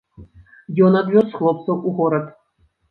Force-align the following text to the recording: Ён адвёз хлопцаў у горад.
Ён 0.87 0.97
адвёз 1.03 1.27
хлопцаў 1.37 1.75
у 1.91 1.97
горад. 2.03 2.25